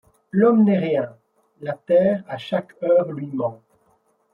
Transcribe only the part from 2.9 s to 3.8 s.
lui ment;